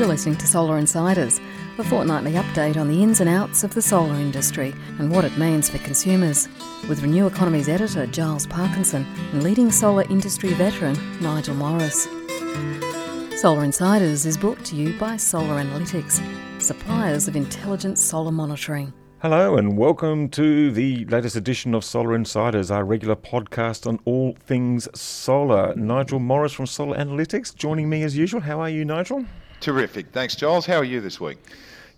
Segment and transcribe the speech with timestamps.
[0.00, 1.42] You're listening to Solar Insiders,
[1.76, 5.36] a fortnightly update on the ins and outs of the solar industry and what it
[5.36, 6.48] means for consumers.
[6.88, 12.04] With Renew Economy's editor Giles Parkinson and leading solar industry veteran Nigel Morris.
[13.42, 16.22] Solar Insiders is brought to you by Solar Analytics,
[16.62, 18.94] suppliers of intelligent solar monitoring.
[19.18, 24.34] Hello, and welcome to the latest edition of Solar Insiders, our regular podcast on all
[24.40, 25.74] things solar.
[25.74, 28.40] Nigel Morris from Solar Analytics joining me as usual.
[28.40, 29.26] How are you, Nigel?
[29.60, 30.06] Terrific.
[30.12, 30.66] Thanks, Giles.
[30.66, 31.38] How are you this week?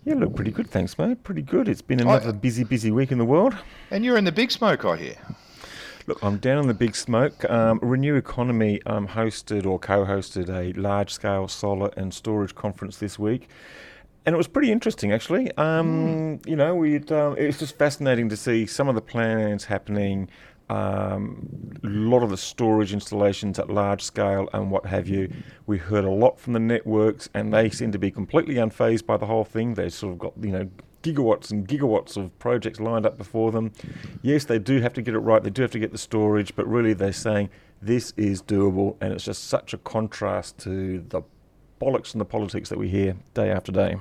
[0.05, 1.23] Yeah, look, pretty good, thanks, mate.
[1.23, 1.69] Pretty good.
[1.69, 3.55] It's been another I, busy, busy week in the world.
[3.89, 5.15] And you're in the big smoke, I hear.
[6.07, 7.49] Look, I'm down in the big smoke.
[7.49, 12.97] Um, Renew Economy um, hosted or co hosted a large scale solar and storage conference
[12.97, 13.47] this week
[14.25, 15.51] and it was pretty interesting actually.
[15.57, 16.47] Um, mm.
[16.47, 20.29] You know, uh, it was just fascinating to see some of the plans happening.
[20.69, 25.31] Um, a lot of the storage installations at large scale and what have you.
[25.65, 29.17] We heard a lot from the networks, and they seem to be completely unfazed by
[29.17, 29.73] the whole thing.
[29.73, 30.69] They've sort of got you know
[31.03, 33.71] gigawatts and gigawatts of projects lined up before them.
[34.21, 35.43] Yes, they do have to get it right.
[35.43, 37.49] They do have to get the storage, but really they're saying
[37.81, 41.21] this is doable, and it's just such a contrast to the
[41.81, 43.97] bollocks and the politics that we hear day after day.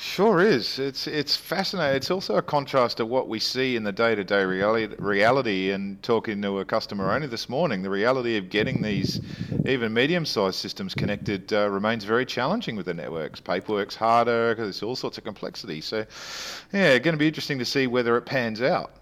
[0.00, 0.78] Sure is.
[0.78, 1.96] It's it's fascinating.
[1.96, 4.94] It's also a contrast to what we see in the day-to-day reality.
[4.96, 9.20] Reality, and talking to a customer only this morning, the reality of getting these
[9.66, 13.40] even medium-sized systems connected uh, remains very challenging with the networks.
[13.40, 14.54] Paperwork's harder.
[14.54, 15.80] There's all sorts of complexity.
[15.80, 16.06] So,
[16.72, 18.92] yeah, going to be interesting to see whether it pans out.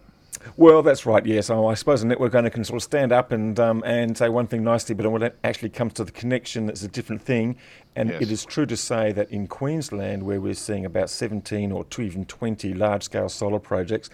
[0.56, 1.24] Well, that's right.
[1.26, 4.28] Yes, I suppose a network owner can sort of stand up and um, and say
[4.28, 7.56] one thing nicely, but when it actually comes to the connection, it's a different thing.
[7.96, 8.22] And yes.
[8.22, 12.26] it is true to say that in Queensland, where we're seeing about 17 or even
[12.26, 14.10] 20 large-scale solar projects,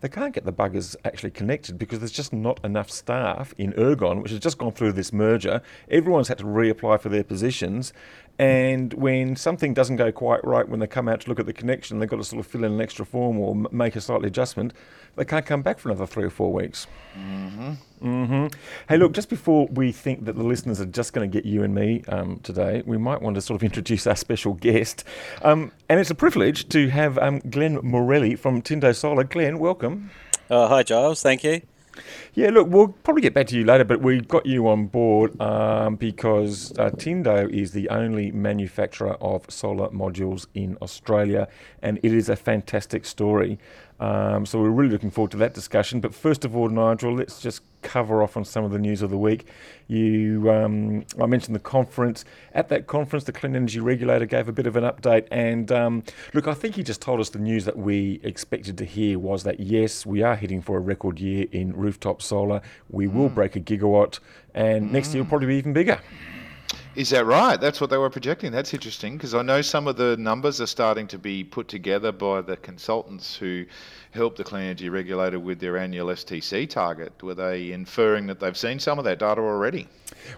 [0.00, 4.22] they can't get the buggers actually connected because there's just not enough staff in Ergon,
[4.22, 5.60] which has just gone through this merger.
[5.90, 7.92] Everyone's had to reapply for their positions,
[8.38, 11.52] and when something doesn't go quite right, when they come out to look at the
[11.52, 14.00] connection, they've got to sort of fill in an extra form or m- make a
[14.00, 14.72] slightly adjustment.
[15.16, 16.86] They can't come back for another three or four weeks.
[17.18, 17.72] Mm-hmm.
[18.02, 18.46] Mm-hmm.
[18.88, 21.62] Hey, look, just before we think that the listeners are just going to get you
[21.62, 25.04] and me um, today, we might want to sort of introduce our special guest.
[25.40, 29.24] Um, and it's a privilege to have um, Glenn Morelli from Tindo Solar.
[29.24, 30.10] Glenn, welcome.
[30.50, 31.22] Uh, hi, Giles.
[31.22, 31.62] Thank you.
[32.34, 35.40] Yeah, look, we'll probably get back to you later, but we got you on board
[35.40, 41.48] um, because uh, Tindo is the only manufacturer of solar modules in Australia,
[41.82, 43.58] and it is a fantastic story.
[43.98, 46.00] Um, so we're really looking forward to that discussion.
[46.00, 49.10] But first of all, Nigel, let's just cover off on some of the news of
[49.10, 49.46] the week.
[49.86, 52.24] You, um, I mentioned the conference.
[52.52, 55.26] At that conference, the Clean Energy Regulator gave a bit of an update.
[55.30, 56.02] And um,
[56.34, 59.44] look, I think he just told us the news that we expected to hear was
[59.44, 62.60] that yes, we are heading for a record year in rooftop solar.
[62.90, 63.34] We will mm.
[63.34, 64.18] break a gigawatt,
[64.54, 66.00] and next year will probably be even bigger.
[66.96, 67.60] Is that right?
[67.60, 68.52] That's what they were projecting.
[68.52, 72.10] That's interesting because I know some of the numbers are starting to be put together
[72.10, 73.66] by the consultants who
[74.12, 77.12] help the Clean Energy Regulator with their annual STC target.
[77.22, 79.88] Were they inferring that they've seen some of that data already?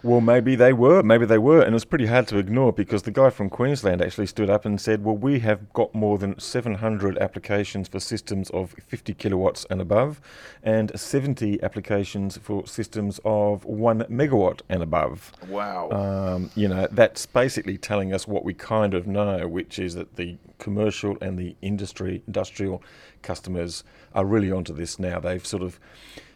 [0.02, 1.02] Well, maybe they were.
[1.02, 1.60] Maybe they were.
[1.60, 4.64] And it was pretty hard to ignore because the guy from Queensland actually stood up
[4.64, 9.64] and said, well, we have got more than 700 applications for systems of 50 kilowatts
[9.70, 10.20] and above,
[10.62, 15.32] and 70 applications for systems of 1 megawatt and above.
[15.48, 15.90] Wow.
[15.90, 20.16] Um, you know, that's basically telling us what we kind of know, which is that
[20.16, 22.82] the commercial and the industry, industrial
[23.22, 25.20] customers are really onto this now.
[25.20, 25.78] They've sort of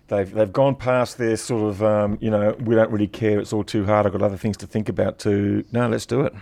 [0.08, 3.40] they've they've gone past their sort of um, you know we don't really care.
[3.40, 4.06] It's all too hard.
[4.06, 5.18] I've got other things to think about.
[5.20, 6.34] To no, let's do it.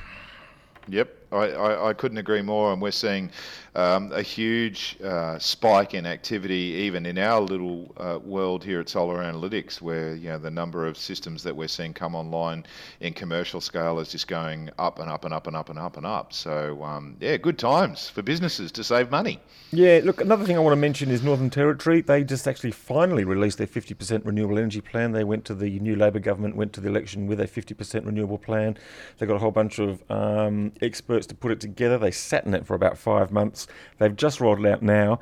[0.88, 2.72] Yep, I, I, I couldn't agree more.
[2.72, 3.30] And we're seeing
[3.74, 8.88] um, a huge uh, spike in activity, even in our little uh, world here at
[8.88, 12.64] Solar Analytics, where you know the number of systems that we're seeing come online
[13.00, 15.96] in commercial scale is just going up and up and up and up and up
[15.96, 16.32] and up.
[16.32, 19.40] So um, yeah, good times for businesses to save money.
[19.72, 22.00] Yeah, look, another thing I want to mention is Northern Territory.
[22.00, 25.12] They just actually finally released their 50% renewable energy plan.
[25.12, 28.38] They went to the new Labor government, went to the election with a 50% renewable
[28.38, 28.76] plan.
[29.18, 31.98] They got a whole bunch of um, experts to put it together.
[31.98, 33.59] They sat in it for about five months.
[33.98, 35.20] They've just rolled it out now.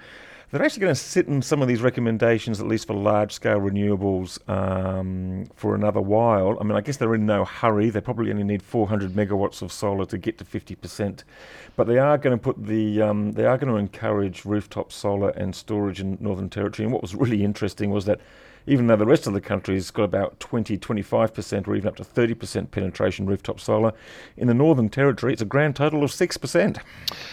[0.50, 3.61] They're actually going to sit in some of these recommendations, at least for large scale
[3.61, 6.56] renewables, um, for another while.
[6.58, 7.90] I mean, I guess they're in no hurry.
[7.90, 11.23] They probably only need 400 megawatts of solar to get to 50%.
[11.76, 15.31] But they are going to put the, um, they are going to encourage rooftop solar
[15.31, 16.84] and storage in Northern Territory.
[16.87, 18.19] And what was really interesting was that
[18.69, 22.05] even though the rest of the country's got about 20, 25% or even up to
[22.05, 23.93] 30% penetration rooftop solar,
[24.37, 26.79] in the Northern Territory it's a grand total of 6%.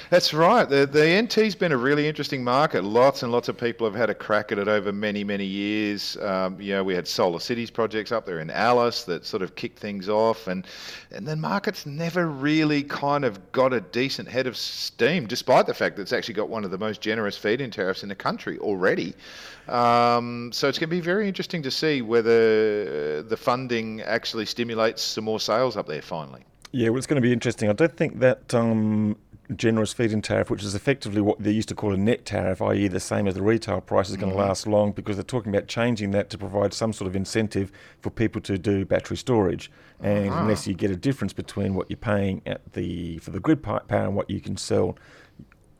[0.10, 0.68] That's right.
[0.68, 2.84] The, the NT's been a really interesting market.
[2.84, 6.16] Lots and lots of people have had a crack at it over many, many years.
[6.18, 9.56] Um, you know, we had Solar Cities projects up there in Alice that sort of
[9.56, 10.66] kicked things off, and,
[11.12, 15.74] and the market's never really kind of got a decent head of steam, despite the
[15.74, 18.58] fact that it's actually got one of the most generous feed-in tariffs in the country
[18.60, 19.14] already.
[19.67, 25.01] Um, so it's going to be very interesting to see whether the funding actually stimulates
[25.01, 26.44] some more sales up there finally.
[26.71, 27.69] Yeah, well, it's going to be interesting.
[27.69, 29.15] I don't think that um,
[29.56, 32.88] generous feed-in tariff, which is effectively what they used to call a net tariff, i.e.,
[32.88, 34.47] the same as the retail price, is going to mm-hmm.
[34.47, 37.71] last long because they're talking about changing that to provide some sort of incentive
[38.01, 39.71] for people to do battery storage.
[40.01, 40.41] And uh-huh.
[40.41, 43.81] unless you get a difference between what you're paying at the for the grid power
[43.89, 44.97] and what you can sell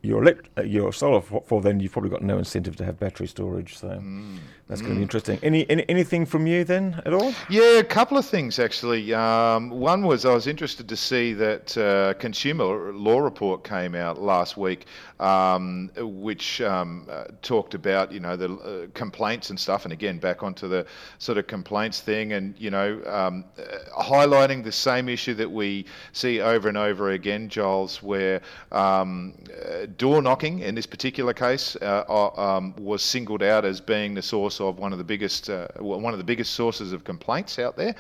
[0.06, 3.00] your elect- uh, your solar for, for, then you've probably got no incentive to have
[3.00, 3.78] battery storage.
[3.78, 4.38] So mm.
[4.68, 5.04] that's going to be mm.
[5.04, 5.40] interesting.
[5.44, 7.34] Any, any, anything from you then at all?
[7.50, 9.14] Yeah, a couple of things actually.
[9.14, 14.22] Um, one was I was interested to see that uh, consumer law report came out
[14.22, 14.86] last week,
[15.20, 19.86] um, which um, uh, talked about you know the uh, complaints and stuff.
[19.86, 20.86] And again, back onto the
[21.20, 25.86] sort of complaints thing, and you know um, uh, highlighting the same issue that we
[26.12, 28.42] see over and over again, Giles, where
[28.72, 29.34] um,
[29.66, 34.22] uh, door knocking in this particular case uh, um, was singled out as being the
[34.22, 37.78] source of one of the biggest uh, one of the biggest sources of complaints out
[37.78, 37.96] there.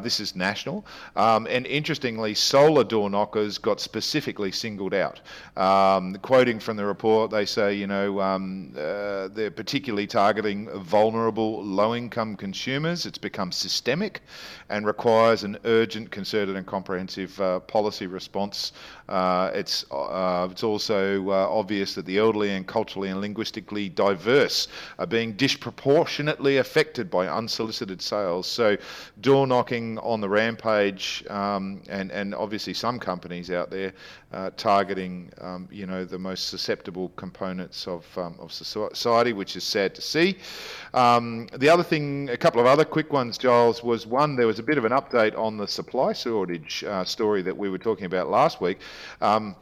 [0.00, 5.20] This is national, um, and interestingly, solar door knockers got specifically singled out.
[5.56, 11.62] Um, quoting from the report, they say you know um, uh, they're particularly targeting vulnerable
[11.62, 13.04] low-income consumers.
[13.04, 14.22] It's become systemic
[14.70, 18.72] and requires an urgent, concerted, and comprehensive uh, policy response.
[19.54, 25.32] it's it's also uh, obvious that the elderly and culturally and linguistically diverse are being
[25.32, 28.46] disproportionately affected by unsolicited sales.
[28.46, 28.78] So,
[29.20, 33.92] door knocking on the rampage, um, and and obviously some companies out there
[34.32, 39.64] uh, targeting, um, you know, the most susceptible components of um, of society, which is
[39.64, 40.36] sad to see.
[40.94, 44.58] Um, the other thing, a couple of other quick ones, Giles, was one there was
[44.58, 48.06] a bit of an update on the supply shortage uh, story that we were talking
[48.06, 48.78] about last week.
[49.20, 49.56] Um,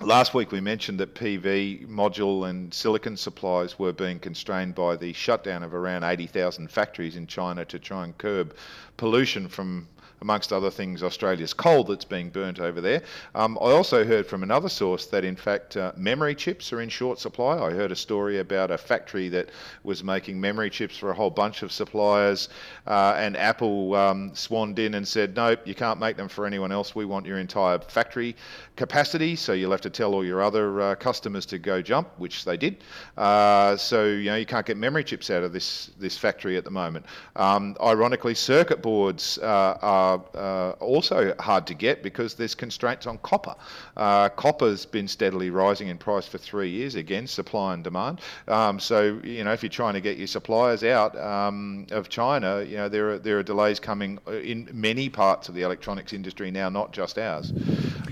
[0.00, 5.12] Last week we mentioned that PV module and silicon supplies were being constrained by the
[5.12, 8.54] shutdown of around 80,000 factories in China to try and curb
[8.96, 9.88] pollution from
[10.20, 13.02] amongst other things, Australia's coal that's being burnt over there.
[13.34, 16.88] Um, I also heard from another source that, in fact, uh, memory chips are in
[16.88, 17.58] short supply.
[17.58, 19.50] I heard a story about a factory that
[19.84, 22.48] was making memory chips for a whole bunch of suppliers,
[22.86, 26.72] uh, and Apple um, swanned in and said, Nope, you can't make them for anyone
[26.72, 26.94] else.
[26.94, 28.34] We want your entire factory
[28.76, 32.44] capacity, so you'll have to tell all your other uh, customers to go jump, which
[32.44, 32.82] they did.
[33.16, 36.64] Uh, so you know you can't get memory chips out of this this factory at
[36.64, 37.06] the moment.
[37.36, 43.18] Um, ironically, circuit boards uh, are uh, also hard to get because there's constraints on
[43.18, 43.54] copper.
[43.96, 46.94] Uh, copper's been steadily rising in price for three years.
[46.94, 48.20] Again, supply and demand.
[48.46, 52.62] Um, so you know if you're trying to get your suppliers out um, of China,
[52.62, 56.50] you know there are there are delays coming in many parts of the electronics industry
[56.50, 57.52] now, not just ours.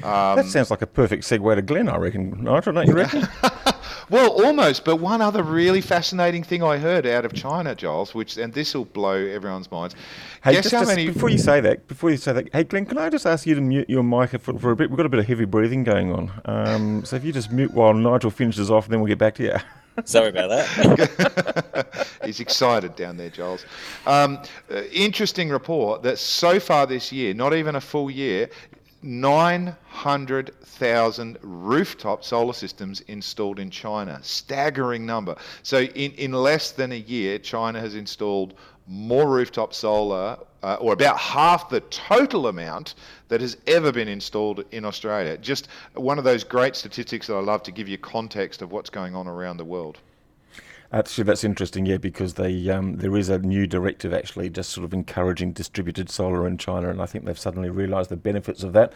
[0.02, 2.42] Um, that sounds like a perfect segue to Glenn, I reckon.
[2.42, 3.26] Nigel, don't you reckon?
[4.10, 4.84] well, almost.
[4.84, 8.74] But one other really fascinating thing I heard out of China, Giles, which and this
[8.74, 9.94] will blow everyone's minds.
[10.42, 11.08] Hey, Guess just, how many...
[11.08, 13.54] before you say that, before you say that, hey Glenn, can I just ask you
[13.54, 14.90] to mute your mic for, for a bit?
[14.90, 16.32] We've got a bit of heavy breathing going on.
[16.44, 19.42] Um, so if you just mute while Nigel finishes off, then we'll get back to
[19.42, 19.56] you.
[20.04, 22.06] Sorry about that.
[22.24, 23.64] He's excited down there, Giles.
[24.06, 24.38] Um,
[24.70, 28.50] uh, interesting report that so far this year, not even a full year,
[29.02, 34.18] 900,000 rooftop solar systems installed in China.
[34.22, 35.36] Staggering number.
[35.62, 38.54] So, in, in less than a year, China has installed
[38.86, 42.94] more rooftop solar, uh, or about half the total amount
[43.28, 45.36] that has ever been installed in Australia.
[45.36, 48.90] Just one of those great statistics that I love to give you context of what's
[48.90, 49.98] going on around the world.
[50.92, 54.84] Actually, that's interesting, yeah, because they um, there is a new directive actually just sort
[54.84, 58.72] of encouraging distributed solar in China, and I think they've suddenly realised the benefits of
[58.74, 58.92] that,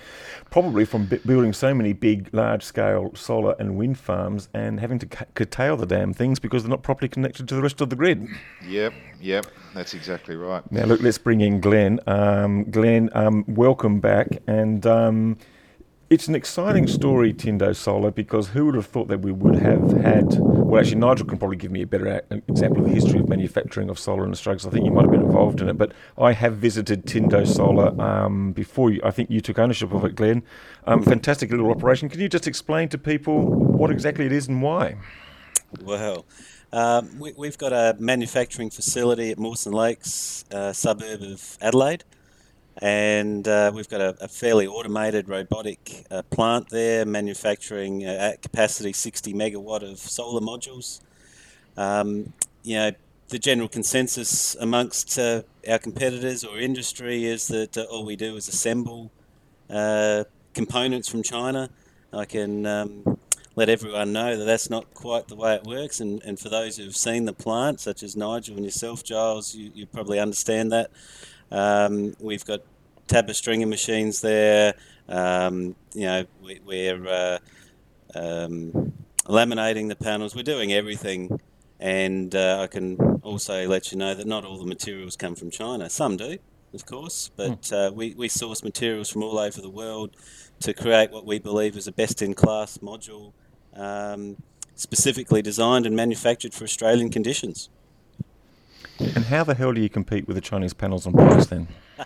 [0.50, 5.08] probably from b- building so many big, large-scale solar and wind farms and having to
[5.18, 7.96] c- curtail the damn things because they're not properly connected to the rest of the
[7.96, 8.26] grid.
[8.66, 10.62] Yep, yep, that's exactly right.
[10.70, 12.00] Now, look, let's bring in Glenn.
[12.06, 15.38] Um, Glenn, um, welcome back, and um,
[16.10, 19.92] it's an exciting story, Tindo Solar, because who would have thought that we would have
[19.92, 20.26] had?
[20.40, 23.88] Well, actually, Nigel can probably give me a better example of the history of manufacturing
[23.88, 24.60] of solar in Australia.
[24.66, 27.98] I think you might have been involved in it, but I have visited Tindo Solar
[28.00, 28.90] um, before.
[28.90, 30.42] You, I think you took ownership of it, Glenn.
[30.84, 32.08] Um, fantastic little operation.
[32.08, 34.96] Can you just explain to people what exactly it is and why?
[35.80, 36.26] Well,
[36.72, 42.04] Um, we, have got a manufacturing facility at Mawson Lakes, uh, suburb of Adelaide,
[42.78, 48.42] and uh, we've got a, a, fairly automated robotic uh, plant there manufacturing uh, at
[48.42, 51.00] capacity 60 megawatt of solar modules.
[51.76, 52.92] Um, you know,
[53.28, 58.36] the general consensus amongst uh, our competitors or industry is that uh, all we do
[58.36, 59.10] is assemble
[60.52, 61.70] components from China.
[62.12, 63.18] I can um,
[63.56, 66.00] let everyone know that that's not quite the way it works.
[66.00, 69.70] And, and for those who've seen the plant, such as Nigel and yourself, Giles, you,
[69.74, 70.90] you probably understand that.
[71.50, 72.60] Um, we've got
[73.06, 74.74] tabber stringing machines there.
[75.08, 76.24] Um, you know,
[76.64, 77.38] we, are uh,
[78.14, 78.92] um,
[79.24, 80.34] laminating the panels.
[80.34, 81.40] We're doing everything.
[81.80, 85.50] And uh, I can also let you know that not all the materials come from
[85.50, 85.88] China.
[85.88, 86.38] Some do,
[86.74, 87.74] of course, but hmm.
[87.74, 90.10] uh, we, we source materials from all over the world
[90.60, 93.32] to create what we believe is a best in class module
[93.74, 94.36] um,
[94.74, 97.70] specifically designed and manufactured for Australian conditions.
[99.00, 101.68] And how the hell do you compete with the Chinese panels on price then?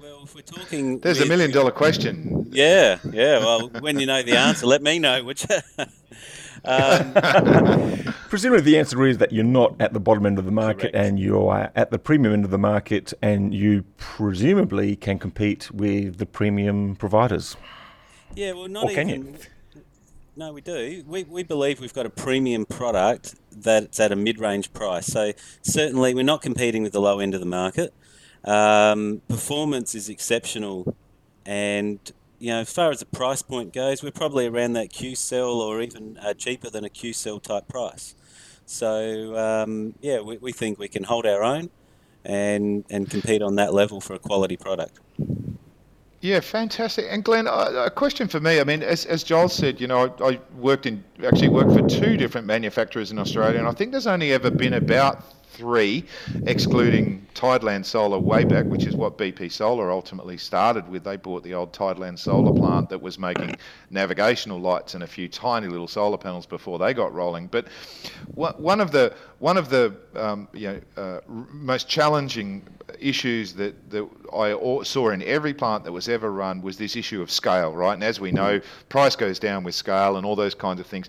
[0.00, 2.46] well, if we're talking, there's a million dollar question.
[2.50, 3.38] Yeah, yeah.
[3.38, 5.24] Well, when you know the answer, let me know.
[5.24, 5.46] Which.
[6.64, 7.14] um,
[8.28, 10.96] Presumably, the answer is that you're not at the bottom end of the market correct.
[10.96, 16.18] and you're at the premium end of the market, and you presumably can compete with
[16.18, 17.56] the premium providers.
[18.34, 19.38] Yeah, well, not or even.
[20.36, 21.04] No, we do.
[21.06, 25.06] We, we believe we've got a premium product that's at a mid range price.
[25.06, 27.94] So, certainly, we're not competing with the low end of the market.
[28.44, 30.96] Um, performance is exceptional.
[31.46, 32.00] And,
[32.40, 35.60] you know, as far as the price point goes, we're probably around that Q cell
[35.60, 38.16] or even uh, cheaper than a Q cell type price.
[38.66, 41.70] So, um, yeah, we, we think we can hold our own
[42.24, 44.98] and, and compete on that level for a quality product.
[46.24, 47.04] Yeah, fantastic.
[47.10, 48.58] And Glenn, a question for me.
[48.58, 51.86] I mean, as, as Giles said, you know, I, I worked in actually worked for
[51.86, 56.02] two different manufacturers in Australia, and I think there's only ever been about three,
[56.46, 61.04] excluding Tideland Solar way back, which is what BP Solar ultimately started with.
[61.04, 63.56] They bought the old Tideland Solar plant that was making
[63.90, 67.48] navigational lights and a few tiny little solar panels before they got rolling.
[67.48, 67.68] But
[68.34, 72.66] one of the one of the um, you know, uh, most challenging
[72.98, 77.22] issues that, that I saw in every plant that was ever run was this issue
[77.22, 77.94] of scale, right?
[77.94, 81.08] And as we know, price goes down with scale and all those kinds of things.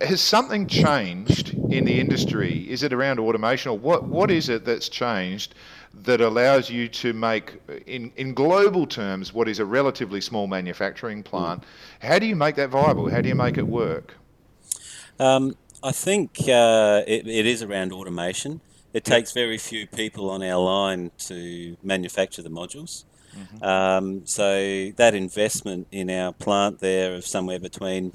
[0.00, 2.70] Has something changed in the industry?
[2.70, 5.54] Is it around automation or what, what is it that's changed
[6.02, 11.22] that allows you to make, in, in global terms, what is a relatively small manufacturing
[11.22, 11.62] plant?
[12.00, 13.08] How do you make that viable?
[13.08, 14.14] How do you make it work?
[15.20, 18.60] Um, I think uh, it, it is around automation.
[18.94, 23.04] It takes very few people on our line to manufacture the modules.
[23.36, 23.64] Mm-hmm.
[23.64, 28.12] Um, so that investment in our plant there of somewhere between,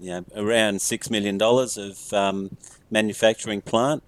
[0.00, 2.56] you know, around six million dollars of um,
[2.90, 4.02] manufacturing plant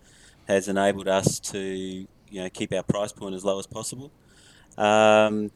[0.49, 4.11] has enabled us to, you know, keep our price point as low as possible.
[4.79, 5.51] Um,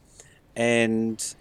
[0.55, 1.35] and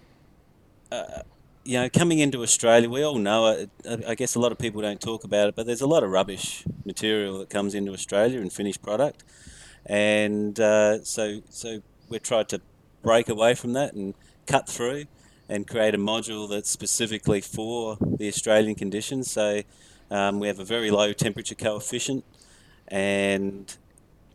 [0.90, 1.22] uh,
[1.68, 3.70] you know, coming into Australia, we all know it.
[4.06, 6.08] I guess a lot of people don't talk about it, but there's a lot of
[6.08, 9.22] rubbish material that comes into Australia in finished product,
[9.84, 12.62] and uh, so so we've tried to
[13.02, 14.14] break away from that and
[14.46, 15.04] cut through
[15.46, 19.30] and create a module that's specifically for the Australian conditions.
[19.30, 19.60] So
[20.10, 22.24] um, we have a very low temperature coefficient,
[22.88, 23.76] and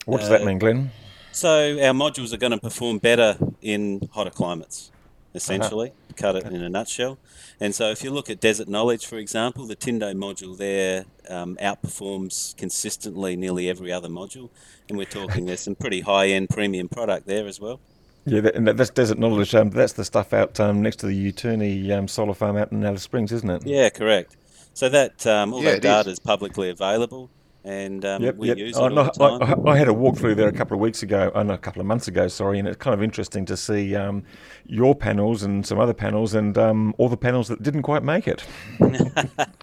[0.05, 0.91] what does uh, that mean, Glenn?
[1.31, 4.91] So our modules are going to perform better in hotter climates
[5.33, 6.13] essentially, uh-huh.
[6.15, 7.17] cut it in a nutshell.
[7.59, 11.57] And so if you look at Desert Knowledge, for example, the Tindo module there um,
[11.61, 14.49] outperforms consistently nearly every other module.
[14.89, 17.79] And we're talking there's some pretty high end premium product there as well.
[18.25, 19.53] Yeah, and that's Desert Knowledge.
[19.53, 22.83] Um, that's the stuff out um, next to the Uterne um, solar farm out in
[22.85, 23.65] Alice Springs, isn't it?
[23.65, 24.37] Yeah, correct.
[24.73, 26.13] So that um, all yeah, that data is.
[26.13, 27.29] is publicly available
[27.65, 28.57] and um, yep, we yep.
[28.57, 31.01] use it oh, no, I, I, had a walk through there a couple of weeks
[31.01, 33.55] ago, oh, no, a couple of months ago, sorry, and it's kind of interesting to
[33.55, 34.23] see um,
[34.65, 38.27] your panels and some other panels and um, all the panels that didn't quite make
[38.27, 38.43] it.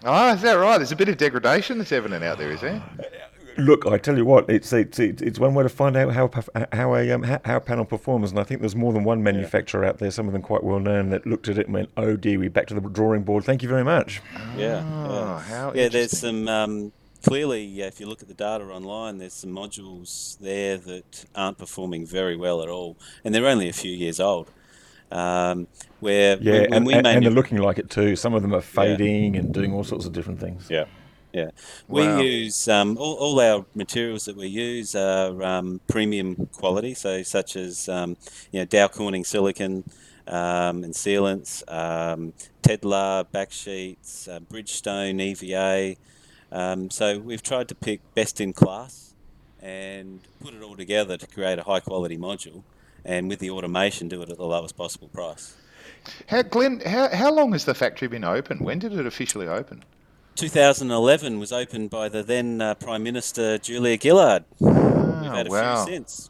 [0.03, 0.77] oh, is that right?
[0.77, 2.83] There's a bit of degradation that's evident out there, is there?
[3.57, 6.29] Look, I tell you what, it's it's it's one way to find out how
[6.71, 9.83] how a um, how a panel performs, and I think there's more than one manufacturer
[9.83, 9.89] yeah.
[9.89, 10.09] out there.
[10.09, 12.49] Some of them quite well known that looked at it and went, "Oh dear, we're
[12.49, 14.21] back to the drawing board." Thank you very much.
[14.55, 15.71] Yeah, oh, yeah.
[15.75, 16.93] yeah there's some um,
[17.23, 22.05] clearly, if you look at the data online, there's some modules there that aren't performing
[22.05, 24.49] very well at all, and they're only a few years old.
[25.11, 25.67] Um,
[25.99, 28.15] where yeah, when, when and, we and, and they're looking like it too.
[28.15, 29.41] Some of them are fading yeah.
[29.41, 30.67] and doing all sorts of different things.
[30.69, 30.85] Yeah.
[31.33, 31.51] Yeah,
[31.87, 32.19] we wow.
[32.19, 37.55] use um, all, all our materials that we use are um, premium quality, so such
[37.55, 38.17] as um,
[38.51, 39.89] you know Dow Corning silicon
[40.27, 45.95] um, and sealants, um, Tedlar backsheets, uh, Bridgestone EVA,
[46.51, 49.13] Um, so we've tried to pick best in class
[49.61, 52.63] and put it all together to create a high quality module,
[53.05, 55.55] and with the automation, do it at the lowest possible price.
[56.27, 58.59] How, Glenn, how, how long has the factory been open?
[58.59, 59.83] When did it officially open?
[60.35, 64.43] 2011 was opened by the then uh, Prime Minister Julia Gillard.
[64.59, 65.85] We've had a wow.
[65.85, 66.29] few since.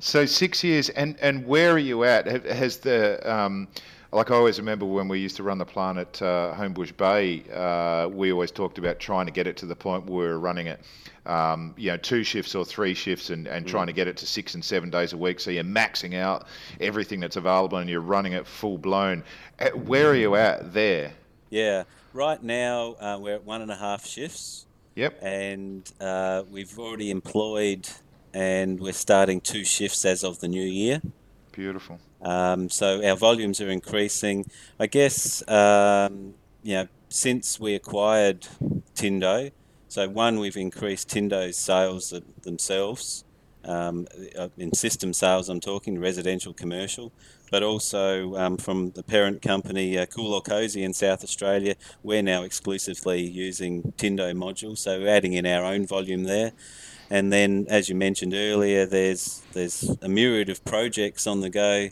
[0.00, 2.26] So six years, and and where are you at?
[2.26, 3.68] Has the um,
[4.14, 7.42] like I always remember when we used to run the plant at uh, Homebush Bay,
[7.52, 10.38] uh, we always talked about trying to get it to the point where we were
[10.38, 10.80] running it,
[11.26, 14.26] um, you know, two shifts or three shifts, and, and trying to get it to
[14.26, 15.40] six and seven days a week.
[15.40, 16.46] So you're maxing out
[16.80, 19.24] everything that's available, and you're running it full blown.
[19.58, 21.12] Uh, Where are you at there?
[21.50, 25.18] Yeah, right now uh, we're at one and a half shifts, Yep.
[25.22, 27.88] and uh, we've already employed,
[28.32, 31.02] and we're starting two shifts as of the new year.
[31.54, 32.00] Beautiful.
[32.20, 34.44] Um, so our volumes are increasing.
[34.80, 36.34] I guess um,
[36.64, 38.48] you know since we acquired
[38.96, 39.52] Tindo,
[39.86, 43.24] so one we've increased Tindo's sales themselves
[43.64, 45.48] um, uh, in system sales.
[45.48, 47.12] I'm talking residential, commercial,
[47.52, 51.76] but also um, from the parent company uh, Cool or Cosy in South Australia.
[52.02, 56.52] We're now exclusively using Tindo modules, so we're adding in our own volume there.
[57.10, 61.90] And then, as you mentioned earlier, there's there's a myriad of projects on the go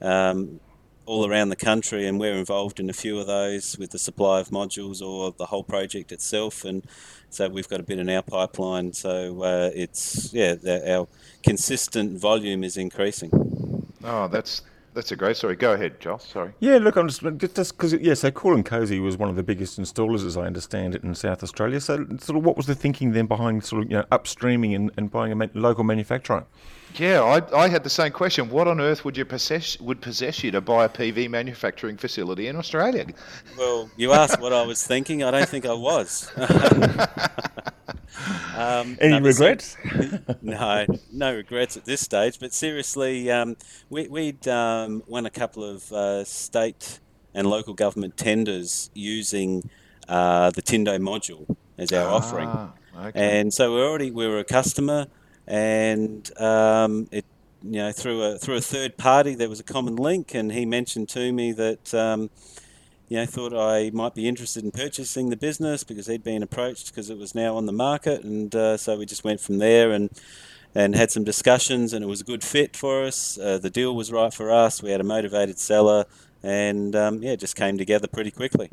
[0.00, 0.60] um,
[1.04, 4.40] all around the country, and we're involved in a few of those with the supply
[4.40, 6.64] of modules or the whole project itself.
[6.64, 6.84] And
[7.28, 8.92] so we've got a bit in our pipeline.
[8.92, 11.08] So uh, it's yeah, the, our
[11.42, 13.30] consistent volume is increasing.
[14.04, 14.62] Oh, that's
[14.94, 15.56] that's a great story.
[15.56, 16.24] Go ahead, Josh.
[16.24, 16.52] Sorry.
[16.60, 19.42] Yeah, look, I'm just just because yeah, so Cool and Cosy was one of the
[19.42, 21.80] biggest installers, as I understand it, in South Australia.
[21.80, 24.90] So, sort of, what was the thinking then behind sort of you know upstreaming and,
[24.96, 26.44] and buying a ma- local manufacturer?
[26.96, 28.50] Yeah, I, I had the same question.
[28.50, 32.48] What on earth would you possess would possess you to buy a PV manufacturing facility
[32.48, 33.06] in Australia?
[33.56, 35.22] Well, you asked what I was thinking.
[35.22, 36.30] I don't think I was.
[38.62, 39.76] um, Any no, regrets?
[40.42, 42.38] no, no regrets at this stage.
[42.40, 43.56] But seriously, um,
[43.90, 47.00] we, we'd um, won a couple of uh, state
[47.34, 49.68] and local government tenders using
[50.08, 52.72] uh, the Tindo module as our offering, Ah,
[53.06, 53.40] okay.
[53.40, 55.06] and so we're already we were a customer,
[55.46, 57.24] and um, it
[57.62, 60.66] you know through a through a third party there was a common link, and he
[60.66, 61.94] mentioned to me that.
[63.12, 66.86] You know, thought I might be interested in purchasing the business because he'd been approached
[66.86, 69.92] because it was now on the market, and uh, so we just went from there
[69.92, 70.08] and
[70.74, 73.36] and had some discussions, and it was a good fit for us.
[73.36, 74.82] Uh, the deal was right for us.
[74.82, 76.06] We had a motivated seller,
[76.42, 78.70] and um, yeah, it just came together pretty quickly.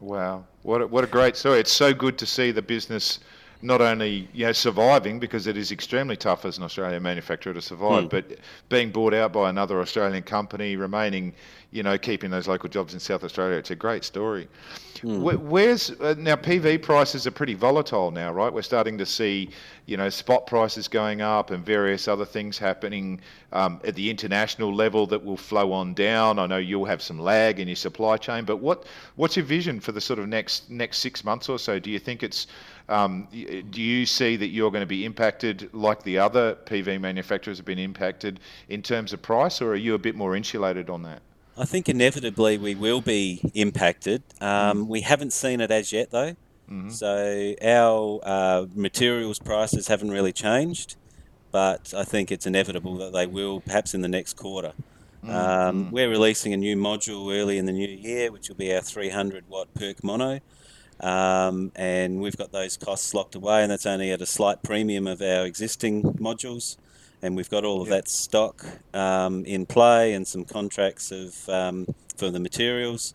[0.00, 1.58] Wow, what a, what a great story!
[1.58, 3.20] It's so good to see the business
[3.62, 7.62] not only you know surviving because it is extremely tough as an Australian manufacturer to
[7.62, 8.08] survive, Hmm.
[8.08, 11.32] but being bought out by another Australian company, remaining
[11.70, 13.56] you know keeping those local jobs in South Australia.
[13.58, 14.48] It's a great story.
[15.02, 18.52] Wh- Where's uh, now PV prices are pretty volatile now, right?
[18.52, 19.50] We're starting to see,
[19.86, 23.20] you know, spot prices going up and various other things happening
[23.52, 26.38] um, at the international level that will flow on down.
[26.38, 29.78] I know you'll have some lag in your supply chain, but what what's your vision
[29.78, 31.78] for the sort of next next six months or so?
[31.78, 32.46] Do you think it's
[32.88, 33.28] um,
[33.70, 37.66] do you see that you're going to be impacted like the other PV manufacturers have
[37.66, 41.20] been impacted in terms of price, or are you a bit more insulated on that?
[41.58, 44.22] I think inevitably we will be impacted.
[44.40, 46.36] Um, we haven't seen it as yet, though.
[46.90, 50.96] So our uh, materials prices haven't really changed,
[51.50, 54.72] but I think it's inevitable that they will, perhaps in the next quarter.
[55.26, 58.80] Um, we're releasing a new module early in the new year, which will be our
[58.82, 60.40] 300 watt PERC mono.
[61.00, 65.06] Um, and we've got those costs locked away, and that's only at a slight premium
[65.06, 66.76] of our existing modules.
[67.22, 71.86] And we've got all of that stock um, in play and some contracts of um,
[72.16, 73.14] for the materials.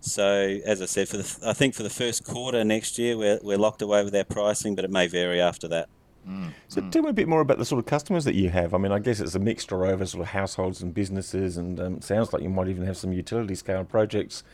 [0.00, 3.40] So, as I said, for the, I think for the first quarter next year, we're,
[3.42, 5.88] we're locked away with our pricing, but it may vary after that.
[6.68, 8.74] So tell me a bit more about the sort of customers that you have.
[8.74, 12.00] I mean, I guess it's a mixture over sort of households and businesses, and um,
[12.02, 14.44] sounds like you might even have some utility scale projects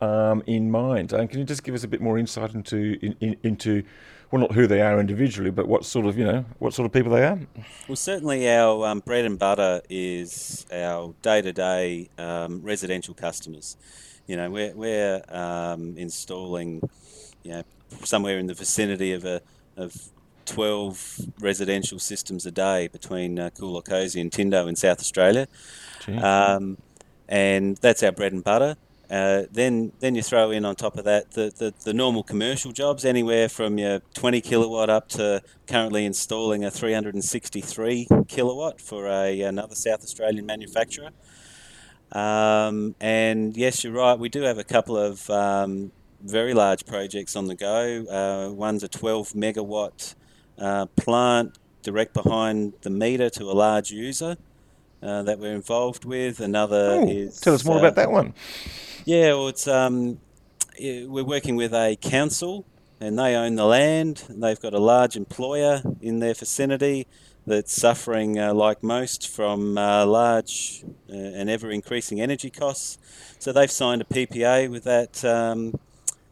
[0.00, 1.12] um, in mind.
[1.12, 3.84] Um, can you just give us a bit more insight into in, in, into
[4.32, 6.92] well, not who they are individually, but what sort of you know what sort of
[6.92, 7.38] people they are?
[7.86, 13.76] Well, certainly our um, bread and butter is our day-to-day um, residential customers.
[14.26, 16.88] You know, we're, we're um, installing,
[17.42, 17.62] you know,
[18.04, 19.42] somewhere in the vicinity of a
[19.76, 19.94] of
[20.46, 25.46] 12 residential systems a day between uh, and Tindo in South Australia.
[26.08, 26.78] Um,
[27.28, 28.76] and that's our bread and butter.
[29.12, 32.72] Uh, then, then you throw in on top of that the, the, the normal commercial
[32.72, 39.42] jobs, anywhere from your 20 kilowatt up to currently installing a 363 kilowatt for a
[39.42, 41.10] another South Australian manufacturer.
[42.12, 44.18] Um, and yes, you're right.
[44.18, 48.06] We do have a couple of um, very large projects on the go.
[48.06, 50.14] Uh, one's a 12 megawatt
[50.56, 54.38] uh, plant direct behind the meter to a large user
[55.02, 56.40] uh, that we're involved with.
[56.40, 58.34] Another Ooh, is tell us more about that one.
[59.04, 60.20] Yeah, well, it's um,
[60.78, 62.64] we're working with a council
[63.02, 64.24] and they own the land.
[64.28, 67.08] They've got a large employer in their vicinity
[67.46, 72.98] that's suffering, uh, like most, from uh, large uh, and ever increasing energy costs.
[73.40, 75.78] So they've signed a PPA with that um,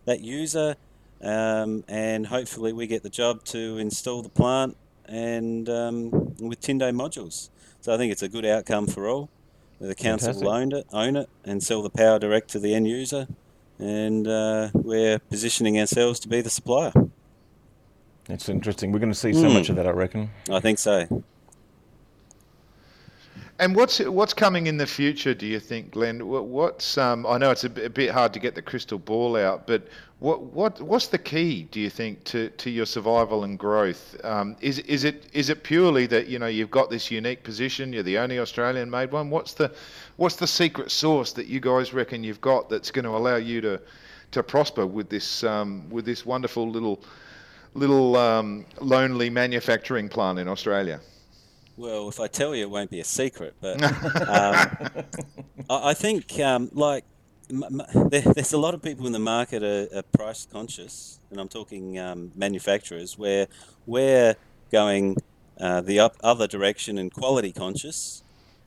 [0.05, 0.77] that user,
[1.21, 6.93] um, and hopefully we get the job to install the plant and um, with Tindo
[6.93, 7.51] modules.
[7.81, 9.31] So I think it's a good outcome for all.
[9.81, 10.45] The council Fantastic.
[10.45, 13.27] will own it, own it, and sell the power direct to the end user,
[13.79, 16.93] and uh, we're positioning ourselves to be the supplier.
[18.29, 18.93] It's interesting.
[18.93, 19.55] We're going to see so mm.
[19.55, 20.31] much of that, I reckon.
[20.51, 21.25] I think so.
[23.61, 25.35] And what's what's coming in the future?
[25.35, 26.27] Do you think, Glenn?
[26.27, 29.87] What's um, I know it's a bit hard to get the crystal ball out, but
[30.19, 31.65] what what what's the key?
[31.71, 34.19] Do you think to, to your survival and growth?
[34.25, 37.93] Um, is is it is it purely that you know you've got this unique position?
[37.93, 39.29] You're the only Australian made one.
[39.29, 39.71] What's the
[40.17, 43.61] what's the secret sauce that you guys reckon you've got that's going to allow you
[43.61, 43.79] to
[44.31, 47.03] to prosper with this um, with this wonderful little
[47.75, 50.99] little um, lonely manufacturing plant in Australia?
[51.81, 53.55] Well, if I tell you, it won't be a secret.
[53.59, 53.83] But
[54.29, 55.05] um,
[55.71, 57.05] I, think, um, like,
[57.49, 61.21] m- m- there, there's a lot of people in the market are, are price conscious,
[61.31, 63.47] and I'm talking um, manufacturers, where
[63.87, 64.37] we're
[64.71, 65.17] going
[65.59, 68.23] uh, the up, other direction and quality conscious,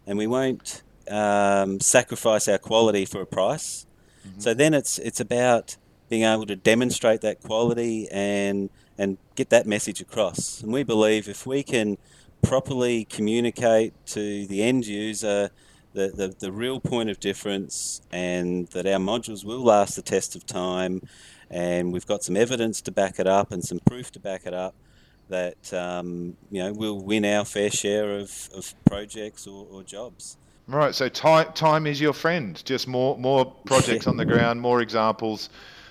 [0.07, 3.85] and we won't um, sacrifice our quality for a price.
[4.27, 4.39] Mm-hmm.
[4.39, 5.77] So then it's it's about
[6.09, 10.61] being able to demonstrate that quality and and get that message across.
[10.63, 11.97] And we believe if we can
[12.43, 15.49] properly communicate to the end user
[15.93, 20.35] the, the, the real point of difference and that our modules will last the test
[20.35, 21.01] of time
[21.49, 24.53] and we've got some evidence to back it up and some proof to back it
[24.53, 24.75] up
[25.29, 30.37] that um, you know we'll win our fair share of, of projects or, or jobs.
[30.67, 32.61] Right, so time time is your friend.
[32.65, 35.49] Just more more projects on the ground, more examples,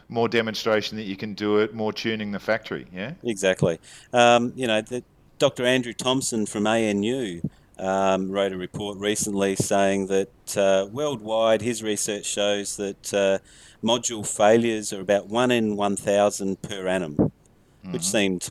[0.09, 2.87] more demonstration that you can do it, more tuning the factory.
[2.93, 3.79] Yeah, exactly.
[4.13, 5.03] Um, you know, the,
[5.43, 5.67] Dr.
[5.67, 7.41] Andrew Thomson from ANU
[7.77, 13.39] um, wrote a report recently saying that uh, worldwide his research shows that uh,
[13.85, 17.91] module failures are about 1 in 1,000 per annum, mm-hmm.
[17.93, 18.51] which seemed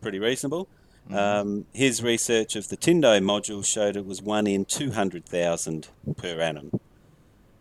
[0.00, 0.68] pretty reasonable.
[1.10, 1.16] Mm-hmm.
[1.18, 6.80] Um, his research of the Tindo module showed it was 1 in 200,000 per annum.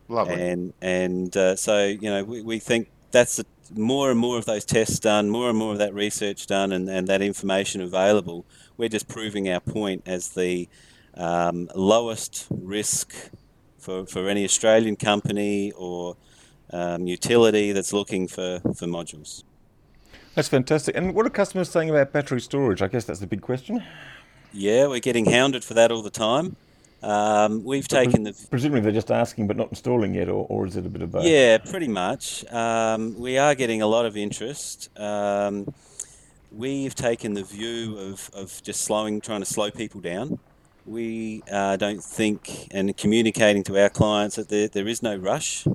[0.08, 0.50] Lovely.
[0.50, 4.46] And, and uh, so, you know, we, we think that's the, more and more of
[4.46, 8.46] those tests done, more and more of that research done, and, and that information available
[8.82, 10.68] we're just proving our point as the
[11.14, 13.14] um, lowest risk
[13.78, 16.18] for, for any Australian company or
[16.72, 19.44] um, utility that's looking for, for modules.
[20.34, 20.96] That's fantastic.
[20.96, 22.82] And what are customers saying about battery storage?
[22.82, 23.84] I guess that's the big question.
[24.52, 26.56] Yeah, we're getting hounded for that all the time.
[27.04, 28.48] Um, we've but taken the.
[28.50, 31.12] Presumably they're just asking but not installing yet, or, or is it a bit of
[31.12, 31.26] both?
[31.26, 32.46] Yeah, pretty much.
[32.52, 34.90] Um, we are getting a lot of interest.
[35.00, 35.74] Um,
[36.52, 40.40] we've taken the view of, of just slowing, trying to slow people down.
[40.86, 45.66] We uh, don't think, and communicating to our clients that there, there is no rush.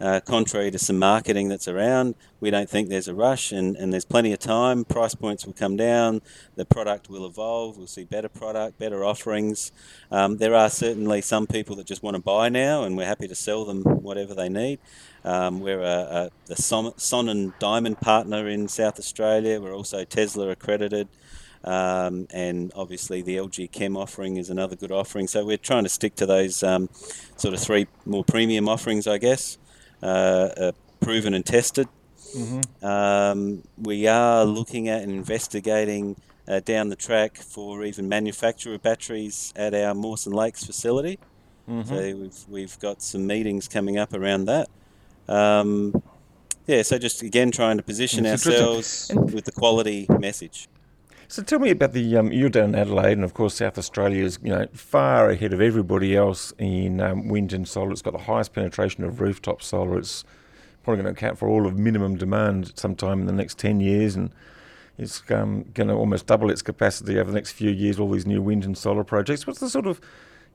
[0.00, 3.92] Uh, contrary to some marketing that's around, we don't think there's a rush and, and
[3.92, 4.82] there's plenty of time.
[4.84, 6.22] Price points will come down,
[6.56, 9.72] the product will evolve, we'll see better product, better offerings.
[10.10, 13.28] Um, there are certainly some people that just want to buy now, and we're happy
[13.28, 14.78] to sell them whatever they need.
[15.22, 19.60] Um, we're a, a, Sonnen Diamond partner in South Australia.
[19.60, 21.08] We're also Tesla accredited.
[21.62, 25.26] Um, and obviously the LG Chem offering is another good offering.
[25.26, 26.88] So we're trying to stick to those um,
[27.36, 29.58] sort of three more premium offerings, I guess,
[30.02, 31.88] uh, uh, proven and tested.
[32.36, 32.84] Mm-hmm.
[32.84, 38.82] Um, we are looking at and investigating uh, down the track for even manufacture of
[38.82, 41.18] batteries at our Mawson Lakes facility.
[41.68, 41.88] Mm-hmm.
[41.88, 44.68] So we've we've got some meetings coming up around that.
[45.28, 46.02] Um,
[46.66, 50.68] yeah, so just again trying to position it's ourselves with the quality message.
[51.30, 54.24] So tell me about the um, you're down in Adelaide, and of course South Australia
[54.24, 57.92] is you know far ahead of everybody else in um, wind and solar.
[57.92, 59.96] It's got the highest penetration of rooftop solar.
[59.96, 60.24] It's
[60.82, 64.16] probably going to account for all of minimum demand sometime in the next ten years,
[64.16, 64.32] and
[64.98, 68.00] it's um, going to almost double its capacity over the next few years.
[68.00, 69.46] All these new wind and solar projects.
[69.46, 70.00] What's the sort of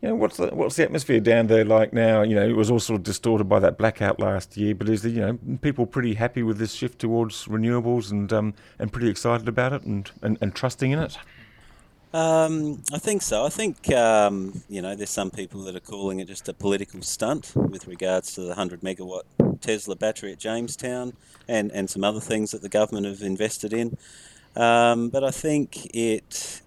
[0.02, 2.22] you know, what's the what's the atmosphere down there like now?
[2.22, 5.02] You know, it was all sort of distorted by that blackout last year, but is
[5.02, 9.10] the you know people pretty happy with this shift towards renewables and um, and pretty
[9.10, 11.18] excited about it and, and, and trusting in it?
[12.14, 13.46] Um, I think so.
[13.46, 17.02] I think um, you know there's some people that are calling it just a political
[17.02, 19.24] stunt with regards to the 100 megawatt
[19.62, 21.14] Tesla battery at Jamestown,
[21.48, 23.98] and, and some other things that the government have invested in.
[24.56, 26.62] Um, but I think it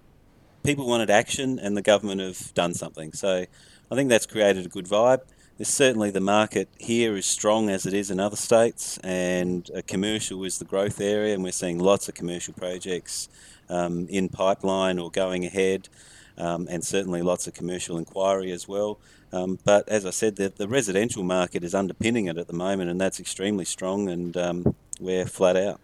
[0.63, 3.13] people wanted action, and the government have done something.
[3.13, 3.45] So
[3.91, 5.21] I think that's created a good vibe.
[5.57, 10.43] There's certainly the market here is strong as it is in other states, and commercial
[10.45, 13.27] is the growth area, and we're seeing lots of commercial projects
[13.69, 15.89] um, in pipeline or going ahead,
[16.37, 18.99] um, and certainly lots of commercial inquiry as well.
[19.33, 22.89] Um, but as I said, the, the, residential market is underpinning it at the moment,
[22.89, 25.81] and that's extremely strong, and um, we're flat out.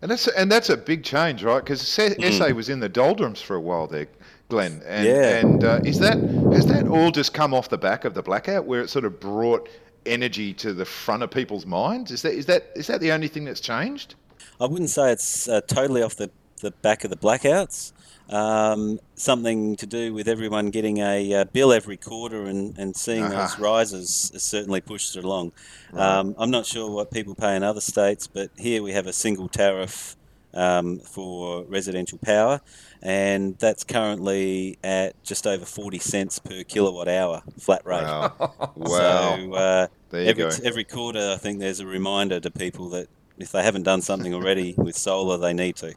[0.00, 1.62] And that's and that's a big change, right?
[1.62, 2.52] Because SA mm.
[2.52, 4.06] was in the doldrums for a while there,
[4.48, 4.80] Glenn.
[4.86, 5.38] And, yeah.
[5.38, 6.18] And uh, is that
[6.52, 9.18] has that all just come off the back of the blackout, where it sort of
[9.18, 9.68] brought
[10.06, 12.12] energy to the front of people's minds?
[12.12, 14.14] Is that is that is that the only thing that's changed?
[14.60, 16.30] I wouldn't say it's uh, totally off the
[16.60, 17.92] the back of the blackouts.
[18.28, 23.24] Um, something to do with everyone getting a uh, bill every quarter and, and seeing
[23.24, 23.40] uh-huh.
[23.40, 25.52] those rises has certainly pushed it along.
[25.92, 26.18] Right.
[26.18, 29.14] Um, I'm not sure what people pay in other states, but here we have a
[29.14, 30.14] single tariff
[30.54, 32.60] um, for residential power,
[33.02, 38.02] and that's currently at just over 40 cents per kilowatt hour flat rate.
[38.02, 38.34] Wow.
[38.76, 39.36] wow.
[39.36, 40.50] So, uh, every, go.
[40.64, 44.34] every quarter, I think there's a reminder to people that if they haven't done something
[44.34, 45.94] already with solar, they need to.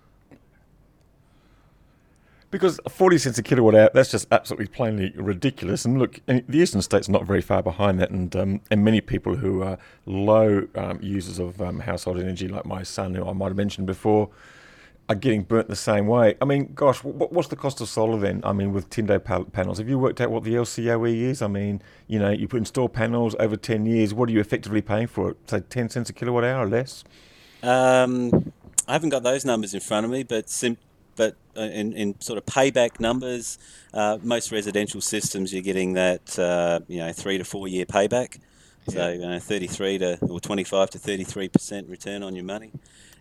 [2.51, 5.85] Because 40 cents a kilowatt hour, that's just absolutely plainly ridiculous.
[5.85, 8.11] And look, the eastern states are not very far behind that.
[8.11, 12.65] And um, and many people who are low um, users of um, household energy, like
[12.65, 14.29] my son, who I might have mentioned before,
[15.11, 16.35] are getting burnt the same way.
[16.41, 18.41] I mean, gosh, what, what's the cost of solar then?
[18.43, 19.19] I mean, with Tindo
[19.51, 21.41] panels, have you worked out what the LCOE is?
[21.41, 24.81] I mean, you know, you put install panels over 10 years, what are you effectively
[24.81, 25.37] paying for it?
[25.49, 27.03] Say 10 cents a kilowatt hour or less?
[27.61, 28.53] Um,
[28.87, 30.77] I haven't got those numbers in front of me, but sim-
[31.15, 33.57] but uh, in, in sort of payback numbers,
[33.93, 38.39] uh, most residential systems you're getting that uh, you know three to four year payback.
[38.89, 42.71] So you know, 33 to or 25 to 33 percent return on your money,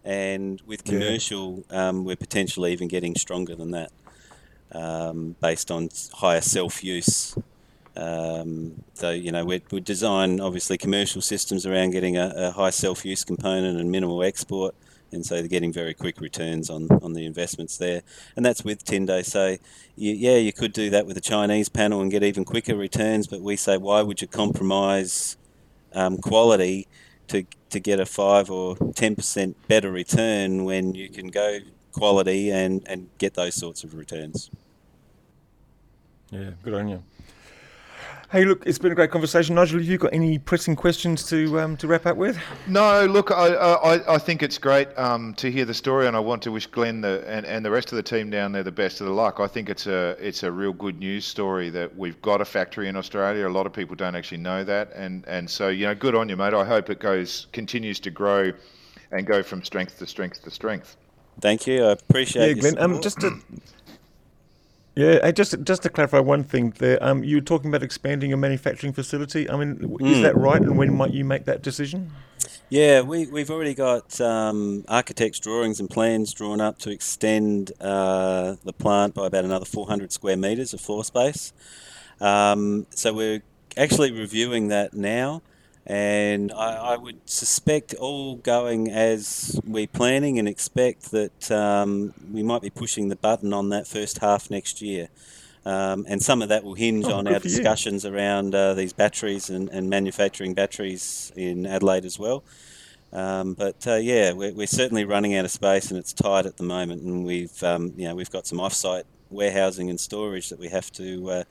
[0.05, 1.89] and with commercial, yeah.
[1.89, 3.93] um, we're potentially even getting stronger than that,
[4.73, 7.37] um, based on higher self use.
[7.97, 12.71] Um, so you know we we design obviously commercial systems around getting a, a high
[12.71, 14.75] self use component and minimal export
[15.13, 18.03] and so they're getting very quick returns on, on the investments there.
[18.37, 19.25] And that's with Tindo.
[19.25, 19.57] So,
[19.97, 23.27] you, yeah, you could do that with a Chinese panel and get even quicker returns,
[23.27, 25.37] but we say, why would you compromise
[25.93, 26.87] um, quality
[27.29, 31.59] to, to get a 5 or 10% better return when you can go
[31.93, 34.51] quality and, and get those sorts of returns?
[36.31, 37.03] Yeah, good on you.
[38.33, 39.81] Hey, look, it's been a great conversation, Nigel.
[39.81, 42.39] Have you got any pressing questions to um, to wrap up with?
[42.69, 46.21] No, look, I I, I think it's great um, to hear the story, and I
[46.21, 48.71] want to wish Glenn the, and, and the rest of the team down there the
[48.71, 49.41] best of the luck.
[49.41, 52.87] I think it's a it's a real good news story that we've got a factory
[52.87, 53.49] in Australia.
[53.49, 56.29] A lot of people don't actually know that, and and so you know, good on
[56.29, 56.55] you, mate.
[56.55, 58.53] I hope it goes continues to grow,
[59.11, 60.97] and go from strength to strength to strength.
[61.41, 61.85] Thank you.
[61.85, 62.57] I appreciate.
[62.57, 62.79] Yeah, Glenn.
[62.79, 63.41] Um, just to
[64.97, 68.31] yeah, I just just to clarify one thing there, um, you were talking about expanding
[68.31, 69.49] your manufacturing facility.
[69.49, 70.07] I mean, mm.
[70.07, 70.61] is that right?
[70.61, 72.11] And when might you make that decision?
[72.71, 78.55] Yeah, we, we've already got um, architects' drawings and plans drawn up to extend uh,
[78.65, 81.53] the plant by about another 400 square metres of floor space.
[82.21, 83.43] Um, so we're
[83.77, 85.43] actually reviewing that now
[85.91, 92.45] and I, I, would suspect all going as we're planning and expect that um, we
[92.45, 95.09] might be pushing the button on that first half next year.
[95.67, 98.15] Um, and some of that will hinge oh, on our discussions you.
[98.15, 102.45] around uh, these batteries and, and, manufacturing batteries in Adelaide as well.
[103.13, 106.57] Um, but uh, yeah, we're, we're, certainly running out of space and it's tight at
[106.57, 107.03] the moment.
[107.03, 110.93] And we've um, you know we've got some off-site warehousing and storage that we have
[110.93, 111.45] to uh,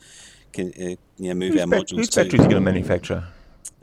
[0.54, 3.26] can, uh, you know, move who's our modules whose batteries are going to manufacture?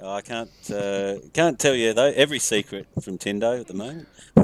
[0.01, 4.09] Oh, I can't uh, can't tell you though every secret from Tindo at the moment.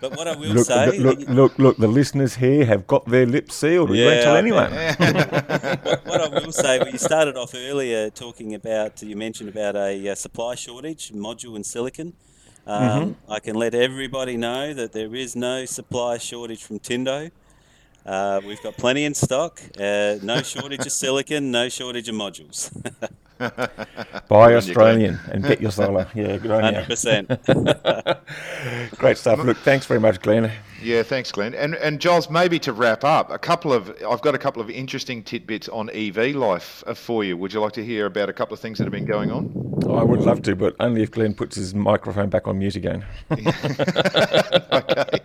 [0.00, 3.26] but what I will look, say, look, look, look, the listeners here have got their
[3.26, 3.90] lips sealed.
[3.90, 4.72] We yeah, won't tell anyone.
[4.72, 4.98] what,
[6.06, 10.06] what, I will say, well, you started off earlier talking about you mentioned about a,
[10.06, 12.14] a uh, supply shortage, module and silicon.
[12.66, 13.32] Um, mm-hmm.
[13.32, 17.30] I can let everybody know that there is no supply shortage from Tindo.
[18.04, 19.60] Uh, we've got plenty in stock.
[19.78, 22.70] Uh, no shortage of silicon, no shortage of modules.
[24.28, 26.06] Buy Australian and get your solar.
[26.14, 28.20] Yeah, good on 100%.
[28.90, 28.90] you.
[28.96, 29.40] Great stuff.
[29.40, 30.52] Look, thanks very much, Glenn.
[30.82, 31.54] Yeah, thanks, Glenn.
[31.54, 34.70] And and Giles, maybe to wrap up, a couple of I've got a couple of
[34.70, 37.36] interesting tidbits on EV life uh, for you.
[37.36, 39.61] Would you like to hear about a couple of things that have been going on?
[39.88, 43.04] I would love to, but only if Glenn puts his microphone back on mute again.
[43.30, 45.20] okay.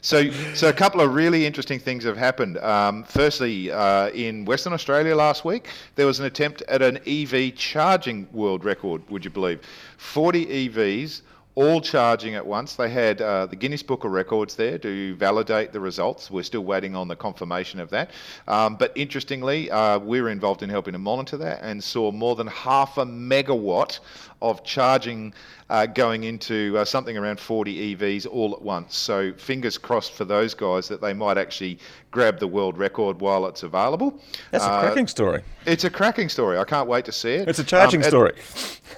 [0.00, 2.58] So, so a couple of really interesting things have happened.
[2.58, 7.54] Um, firstly, uh, in Western Australia last week, there was an attempt at an EV
[7.54, 9.08] charging world record.
[9.10, 9.60] Would you believe?
[9.98, 11.22] 40 EVs
[11.54, 12.76] all charging at once.
[12.76, 16.30] They had uh, the Guinness Book of Records there to validate the results.
[16.30, 18.10] We're still waiting on the confirmation of that.
[18.46, 22.36] Um, but interestingly, uh, we were involved in helping to monitor that and saw more
[22.36, 23.98] than half a megawatt
[24.42, 25.34] of charging
[25.70, 28.96] uh, going into uh, something around 40 EVs all at once.
[28.96, 31.78] So fingers crossed for those guys that they might actually
[32.10, 34.20] grab the world record while it's available.
[34.50, 35.42] That's a uh, cracking story.
[35.66, 36.58] It's a cracking story.
[36.58, 37.48] I can't wait to see it.
[37.48, 38.32] It's a charging um, story.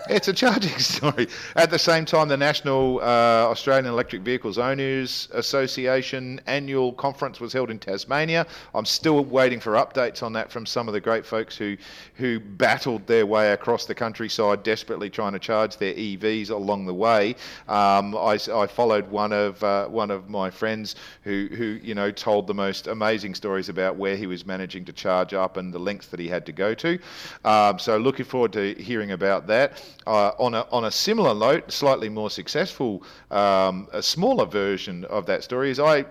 [0.08, 1.28] It's a charging story.
[1.54, 7.52] At the same time, the National uh, Australian Electric Vehicles Owners Association annual conference was
[7.52, 8.46] held in Tasmania.
[8.74, 11.76] I'm still waiting for updates on that from some of the great folks who
[12.14, 16.94] who battled their way across the countryside, desperately trying to charge their EVs along the
[16.94, 17.34] way.
[17.68, 22.10] Um, I, I, followed one of uh, one of my friends who who you know
[22.10, 25.78] told the most amazing stories about where he was managing to charge up and the
[25.78, 26.98] lengths that he had to go to.
[27.44, 29.82] Um, so looking forward to hearing about that.
[30.06, 35.26] Uh, on a on a similar note, slightly more successful, um, a smaller version of
[35.26, 36.04] that story is I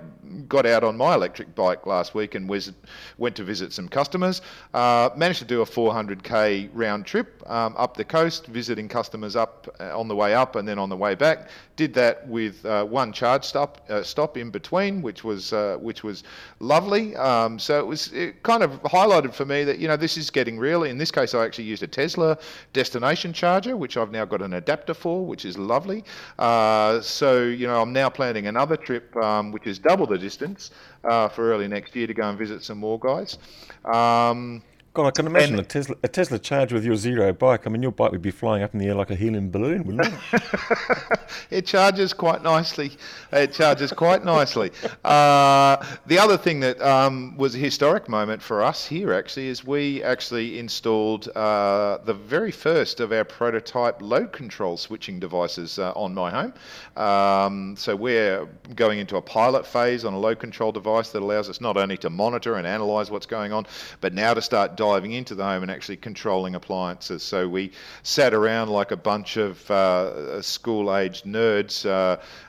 [0.47, 2.71] got out on my electric bike last week and was,
[3.17, 4.41] went to visit some customers.
[4.73, 9.67] Uh, managed to do a 400k round trip um, up the coast, visiting customers up
[9.79, 11.49] uh, on the way up and then on the way back.
[11.75, 16.03] Did that with uh, one charge stop uh, stop in between, which was uh, which
[16.03, 16.23] was
[16.59, 17.15] lovely.
[17.15, 20.29] Um, so it was it kind of highlighted for me that you know this is
[20.29, 20.83] getting real.
[20.83, 22.37] In this case, I actually used a Tesla
[22.73, 26.03] destination charger, which I've now got an adapter for, which is lovely.
[26.39, 30.71] Uh, so you know I'm now planning another trip, um, which is double the distance
[31.01, 33.37] for early next year to go and visit some more guys.
[33.85, 34.61] Um,
[34.93, 37.65] God, I can imagine and, a Tesla a Tesla charge with your zero bike.
[37.65, 39.85] I mean, your bike would be flying up in the air like a helium balloon,
[39.85, 41.19] wouldn't it?
[41.49, 42.91] it charges quite nicely.
[43.31, 44.69] It charges quite nicely.
[45.05, 45.77] Uh,
[46.07, 50.03] the other thing that um, was a historic moment for us here actually is we
[50.03, 56.13] actually installed uh, the very first of our prototype load control switching devices uh, on
[56.13, 56.53] my home.
[56.97, 61.49] Um, so we're going into a pilot phase on a load control device that allows
[61.49, 63.65] us not only to monitor and analyze what's going on,
[64.01, 67.21] but now to start diving into the home and actually controlling appliances.
[67.21, 71.85] So we sat around like a bunch of uh, school-aged nerds,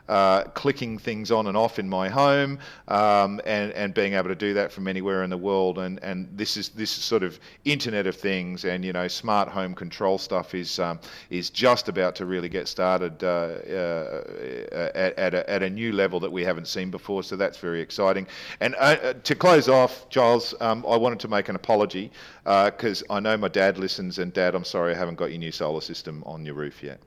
[0.09, 4.29] uh, uh, clicking things on and off in my home, um, and and being able
[4.29, 5.79] to do that from anywhere in the world.
[5.79, 9.75] And and this is this sort of Internet of Things and you know smart home
[9.75, 14.25] control stuff is um, is just about to really get started uh, uh,
[14.95, 17.23] at at a, at a, new level that we haven't seen before.
[17.23, 18.27] So that's very exciting.
[18.61, 22.11] And uh, to close off, Giles, um, I wanted to make an apology
[22.45, 25.38] because uh, I know my dad listens, and Dad, I'm sorry I haven't got your
[25.38, 27.01] new solar system on your roof yet.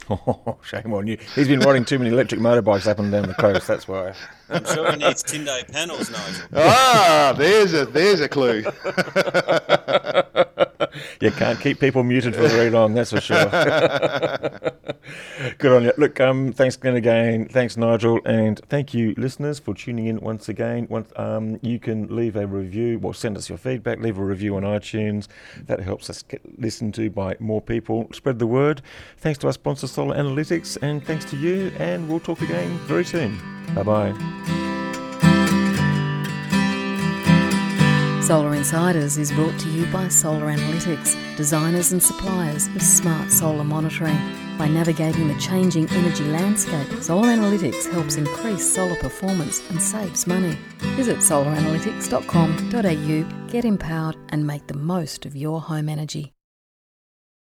[0.10, 1.18] Oh, shame on you.
[1.34, 3.66] He's been riding too many electric motorbikes up and down the coast.
[3.66, 4.14] That's why.
[4.48, 6.46] I'm sure he needs Tindo panels, Nigel.
[6.54, 8.62] Ah, there's a there's a clue.
[11.20, 13.48] you can't keep people muted for very long, that's for sure.
[15.58, 15.92] Good on you.
[15.96, 17.48] Look, um, thanks again.
[17.48, 20.86] Thanks, Nigel, and thank you, listeners, for tuning in once again.
[20.90, 24.00] Once, um, you can leave a review, or send us your feedback.
[24.00, 25.28] Leave a review on iTunes.
[25.66, 28.08] That helps us get listened to by more people.
[28.12, 28.82] Spread the word.
[29.18, 31.72] Thanks to our sponsor, Solar Analytics, and thanks to you.
[31.78, 33.38] And we'll talk again very soon.
[33.74, 34.67] Bye bye.
[38.28, 43.64] Solar Insiders is brought to you by Solar Analytics, designers and suppliers of smart solar
[43.64, 44.18] monitoring.
[44.58, 50.58] By navigating the changing energy landscape, Solar Analytics helps increase solar performance and saves money.
[50.98, 56.34] Visit solaranalytics.com.au, get empowered, and make the most of your home energy.